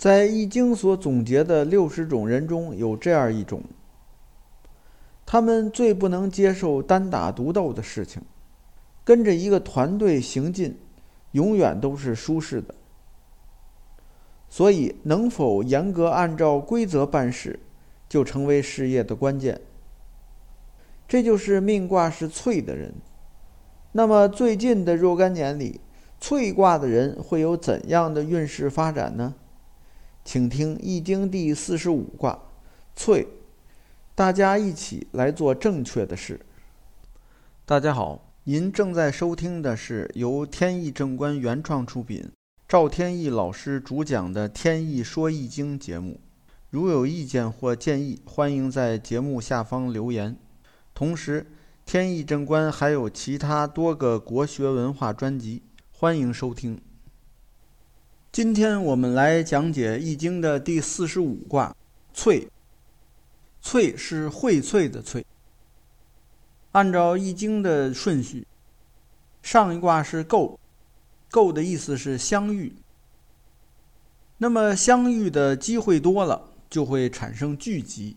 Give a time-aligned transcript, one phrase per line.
[0.00, 3.62] 在《易经》所总结的六十种人中有这样一种，
[5.26, 8.22] 他们最不能接受单打独斗的事情，
[9.04, 10.78] 跟着一个团队行进，
[11.32, 12.74] 永远都是舒适的。
[14.48, 17.60] 所以，能否严格按照规则办事，
[18.08, 19.60] 就成为事业的关键。
[21.06, 22.94] 这就是命卦是脆的人。
[23.92, 25.78] 那么，最近的若干年里，
[26.18, 29.34] 脆卦的人会有怎样的运势发展呢？
[30.24, 32.38] 请听《易经》第四十五卦，
[32.96, 33.26] 萃。
[34.14, 36.38] 大家一起来做正确的事。
[37.64, 42.30] 大家好，您正在收听的是由天意正观原创出品，
[42.68, 46.20] 赵天意老师主讲的《天意说易经》节目。
[46.68, 50.36] 如有意见或建议，欢迎在节目下方留言。
[50.94, 51.46] 同时，
[51.86, 56.80] 天意正观还有其他多个国学文化专辑，欢迎收听。
[58.32, 61.74] 今天我们来讲解《易经》的第四十五卦，
[62.14, 62.46] 萃。
[63.60, 65.24] 萃是荟萃的萃。
[66.70, 68.46] 按照《易经》的顺序，
[69.42, 70.60] 上一卦是构，
[71.28, 72.76] 构的意思是相遇。
[74.38, 78.16] 那么相遇的机会多了，就会产生聚集，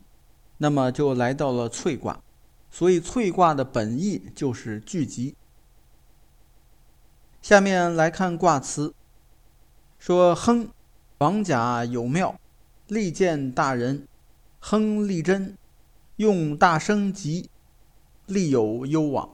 [0.59, 2.22] 那么就来到了萃卦。
[2.70, 5.36] 所以萃卦的本意就是聚集。
[7.42, 8.94] 下面来看卦辞。
[10.05, 10.67] 说亨，
[11.19, 12.37] 王甲有庙，
[12.87, 14.05] 利见大人，
[14.59, 15.57] 亨利贞，
[16.17, 17.49] 用大生吉，
[18.25, 19.29] 利有攸往。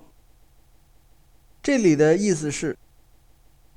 [1.63, 2.77] 这里的意思是，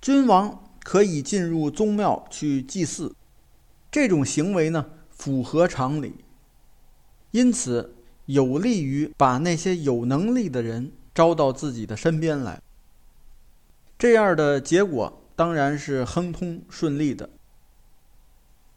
[0.03, 3.15] 君王可以进入宗庙去祭祀，
[3.91, 6.17] 这种行为呢符合常理，
[7.31, 7.95] 因此
[8.27, 12.61] 有利于把那些有能力的人招到自己的身边来。
[13.99, 15.21] 这样的结果。
[15.35, 17.29] 当然是亨通顺利的。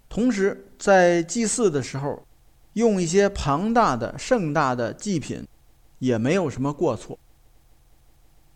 [0.07, 2.25] 同时，在祭祀的时候，
[2.73, 5.45] 用一些庞大的、盛大的祭品，
[5.99, 7.17] 也没有什么过错。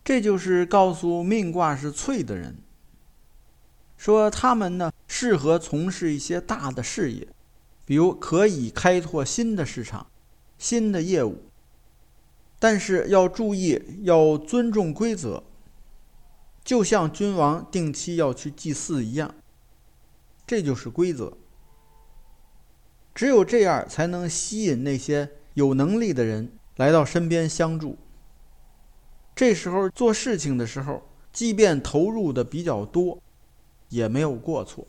[0.02, 2.56] 这就是告诉命卦是脆的人，
[3.96, 7.28] 说他们呢适合从事一些大的事业，
[7.84, 10.06] 比如可以开拓新的市场、
[10.56, 11.42] 新的业务。
[12.58, 15.42] 但是要注意，要尊重规则。
[16.70, 19.34] 就像君王定期要去祭祀一样，
[20.46, 21.36] 这就是规则。
[23.12, 27.98] 只有这样，才能吸引那些有能力的人来到身边相助。
[29.34, 33.20] 这时候做事情的时候，即便投入的比较多，
[33.88, 34.86] 也没有过错。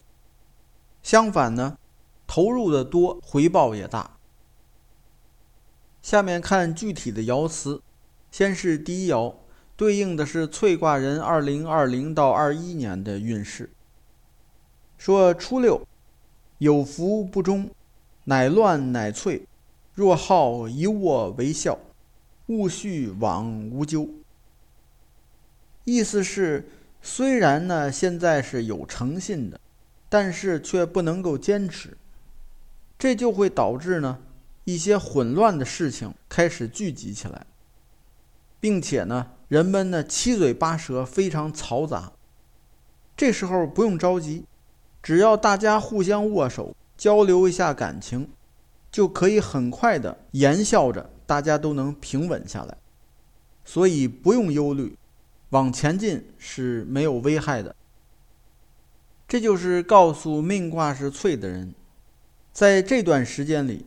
[1.01, 1.79] 相反呢，
[2.27, 4.19] 投入的多，回报也大。
[6.03, 7.81] 下面看具体的爻辞，
[8.29, 9.33] 先是第一爻。
[9.75, 13.69] 对应的是翠卦人二零二零到二一年的运势。
[14.97, 15.87] 说初六，
[16.59, 17.67] 有福不终，
[18.25, 19.41] 乃乱乃萃，
[19.95, 21.79] 若好一卧为效，
[22.45, 24.07] 勿续往无咎。
[25.83, 26.69] 意思是，
[27.01, 29.59] 虽然呢现在是有诚信的，
[30.07, 31.97] 但是却不能够坚持，
[32.99, 34.19] 这就会导致呢
[34.65, 37.47] 一些混乱的事情开始聚集起来，
[38.59, 39.31] 并且呢。
[39.51, 42.13] 人们呢七嘴八舌，非常嘈杂。
[43.17, 44.45] 这时候不用着急，
[45.03, 48.29] 只要大家互相握手，交流一下感情，
[48.90, 52.78] 就可以很快的言笑着，大家都能平稳下来。
[53.66, 54.97] 所以不用忧虑，
[55.50, 57.75] 往前进是没有危害的。
[59.28, 61.75] 这就是告诉命卦是脆的人，
[62.53, 63.85] 在这段时间里，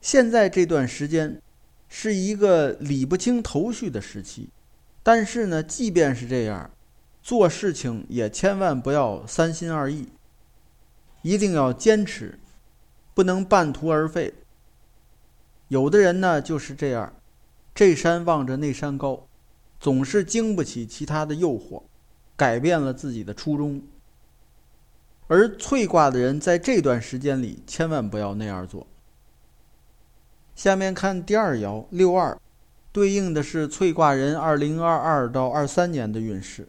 [0.00, 1.42] 现在这段时间
[1.88, 4.50] 是一个理不清头绪的时期。
[5.02, 6.70] 但是呢，即便是这样，
[7.22, 10.08] 做事情也千万不要三心二意，
[11.22, 12.38] 一定要坚持，
[13.14, 14.34] 不能半途而废。
[15.68, 17.12] 有的人呢就是这样，
[17.74, 19.26] 这山望着那山高，
[19.80, 21.82] 总是经不起其他的诱惑，
[22.36, 23.82] 改变了自己的初衷。
[25.26, 28.86] 而翠卦的人在这段时间里千万不要那样做。
[30.54, 32.38] 下面看第二爻六二。
[32.98, 36.68] 对应的是翠卦人二零二二到二三年的运势。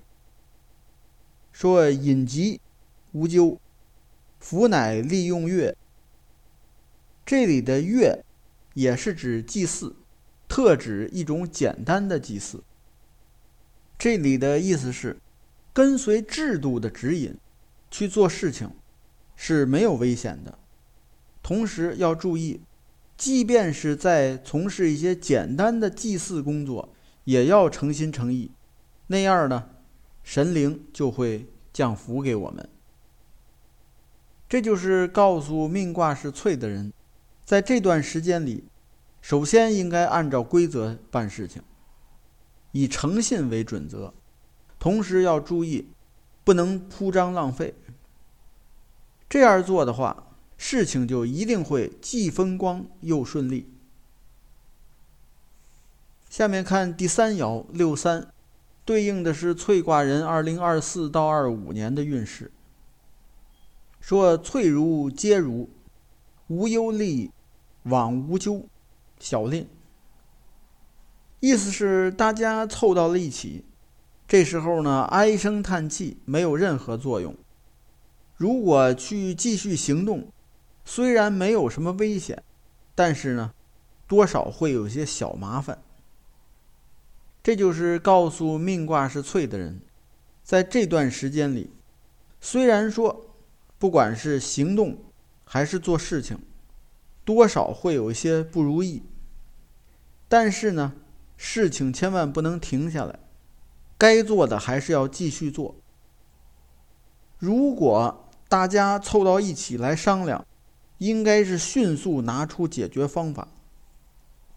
[1.51, 2.61] 说隐疾
[3.13, 3.59] 无咎，
[4.39, 5.75] 福乃利用月。
[7.25, 8.23] 这里的月
[8.75, 9.95] 也是指祭祀，
[10.47, 12.63] 特指一种简单的祭祀。
[13.97, 15.17] 这里的意思是，
[15.73, 17.35] 跟随制度的指引
[17.89, 18.69] 去做事情
[19.35, 20.59] 是没有危险的，
[21.41, 22.61] 同时要注意。
[23.19, 26.93] 即便是在从事一些简单的祭祀工作，
[27.25, 28.49] 也要诚心诚意，
[29.07, 29.71] 那样呢，
[30.23, 32.69] 神灵就会降福给我们。
[34.47, 36.93] 这就是告诉命卦是脆的人，
[37.43, 38.63] 在这段时间里，
[39.21, 41.61] 首先应该按照规则办事情，
[42.71, 44.13] 以诚信为准则，
[44.79, 45.89] 同时要注意，
[46.45, 47.75] 不能铺张浪费。
[49.27, 50.28] 这样做的话，
[50.61, 53.71] 事情就一定会既风光又顺利。
[56.29, 58.31] 下面看第三爻六三，
[58.83, 62.51] 对应的是翠卦人二零二四到二五年的运势。
[64.01, 65.69] 说翠如皆如，
[66.47, 67.31] 无忧虑，
[67.83, 68.67] 往无咎，
[69.17, 69.65] 小令。
[71.39, 73.63] 意思是大家凑到了一起，
[74.27, 77.33] 这时候呢唉声叹气没有任何作用。
[78.35, 80.31] 如果去继续行动，
[80.91, 82.41] 虽然没有什么危险，
[82.95, 83.53] 但是呢，
[84.07, 85.83] 多少会有些小麻烦。
[87.43, 89.81] 这就是告诉命卦是脆的人，
[90.43, 91.69] 在这段时间里，
[92.41, 93.27] 虽然说
[93.77, 94.97] 不管是行动
[95.45, 96.39] 还是做事情，
[97.23, 99.03] 多少会有一些不如意，
[100.27, 100.93] 但是呢，
[101.37, 103.19] 事情千万不能停下来，
[103.95, 105.75] 该做的还是要继续做。
[107.37, 110.43] 如果大家凑到一起来商量，
[110.99, 113.47] 应该是迅速拿出解决方法。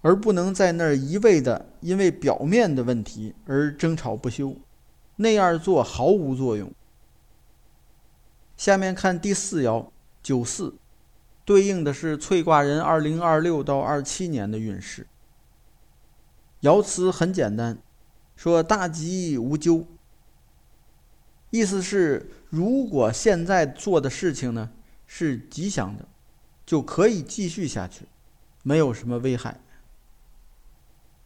[0.04, 4.56] 而不能在那儿一味的因为表面的问题而争吵不休，
[5.14, 6.72] 那样做毫无作用。
[8.56, 9.86] 下面看第四爻
[10.20, 10.74] 九四，
[11.44, 15.06] 对应的是翠卦人二零二六到二七年的运势。
[16.62, 17.78] 爻辞很简单，
[18.34, 19.86] 说大吉无咎，
[21.50, 24.68] 意思是如果现在做的事情呢
[25.06, 26.08] 是吉祥的，
[26.64, 28.06] 就可以继续下去，
[28.62, 29.60] 没有什么危害。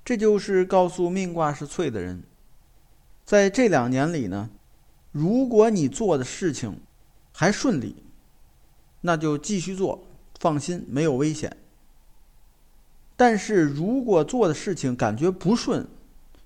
[0.04, 2.22] 这就是告诉命卦是脆的人，
[3.24, 4.50] 在这两年里呢，
[5.10, 6.80] 如果你做的事情
[7.32, 8.04] 还顺利，
[9.00, 10.06] 那就继续做，
[10.38, 11.56] 放心，没有危险。
[13.16, 15.88] 但是如果做的事情感觉不顺，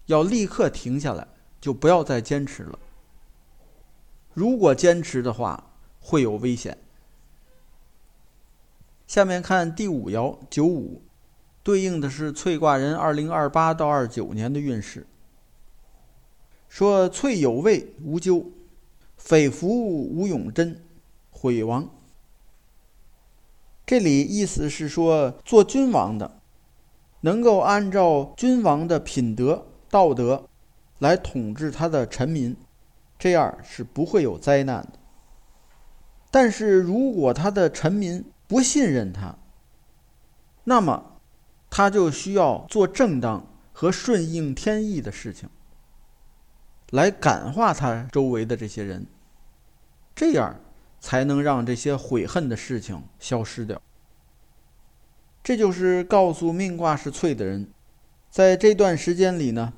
[0.06, 1.26] 要立刻停下来，
[1.60, 2.78] 就不要再坚持了。
[4.32, 6.78] 如果坚持的话，会有危险。
[9.10, 11.02] 下面看第五爻九五。
[11.64, 15.04] 对应的是翠卦人二零二八到二九年的运势。
[16.68, 18.52] 说翠有位无咎，
[19.16, 20.80] 匪福无永贞，
[21.28, 21.90] 毁亡。
[23.84, 26.38] 这里意思是说，做君王的
[27.22, 30.48] 能够按照君王的品德道德
[31.00, 32.56] 来统治他的臣民，
[33.18, 35.00] 这样是不会有灾难的。
[36.30, 39.38] 但是如果他的臣民不信任他，
[40.64, 41.06] 那么。
[41.72, 45.48] 他就需要做正当和顺应天意的事情，
[46.90, 49.06] 来感化他周围的这些人，
[50.12, 50.58] 这样
[50.98, 53.80] 才能让这些悔恨的事情消失掉。
[55.44, 57.70] 这就是告诉命卦是脆的人，
[58.28, 59.72] 在这段时间里呢，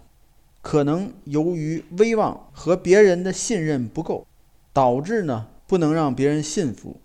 [0.62, 4.26] 可能由于威望和别人的信任不够，
[4.72, 7.01] 导致呢不能让别人信服。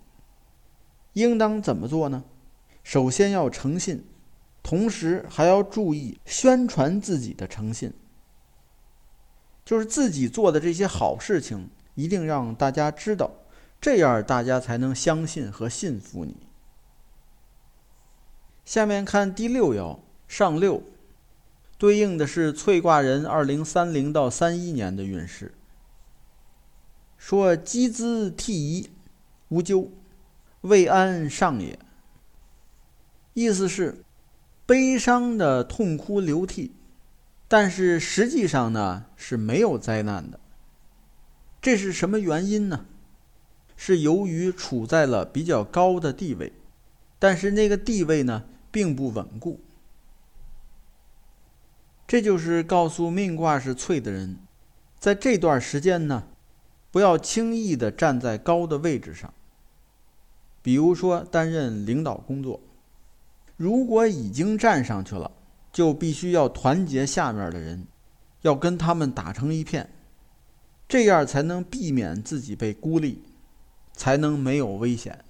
[1.18, 2.24] 应当怎么做呢？
[2.82, 4.04] 首先要诚信。
[4.60, 7.90] 同时还要注意宣传自己的诚信，
[9.64, 13.30] 就是自己做的这些好事情，一定让大家知道，
[13.80, 16.36] 这样大家才能相信和信服你。
[18.66, 20.82] 下面看第六爻上六，
[21.78, 25.54] 对应的是翠卦人二零三零到三一年的运势。
[27.16, 28.90] 说积资替遗，
[29.48, 29.90] 无咎，
[30.62, 31.78] 未安上也。
[33.34, 34.04] 意思是。
[34.66, 36.72] 悲伤的痛哭流涕，
[37.48, 40.38] 但是实际上呢是没有灾难的。
[41.62, 42.84] 这是什么原因呢？
[43.78, 46.52] 是由于处在了比较高的地位，
[47.18, 49.58] 但是那个地位呢并不稳固。
[52.06, 54.36] 这就是告诉命卦是脆的人，
[54.98, 56.24] 在这段时间呢，
[56.90, 59.32] 不要轻易的站在高的位置上，
[60.68, 62.60] 比如说担任领导工作。
[63.56, 65.32] 如果已经站上去了，
[65.72, 67.86] 就必须要团结下面的人，
[68.42, 69.88] 要跟他们打成一片，
[70.86, 73.22] 这样才能避免自己被孤立，
[73.94, 75.24] 才能没有危险。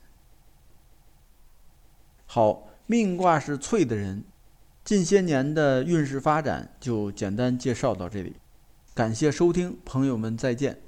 [2.26, 4.24] 好，命卦是脆的人，
[4.84, 8.34] 近些年的运势发展就简单介绍到这里，
[8.92, 10.80] 感谢收听，朋友们再见。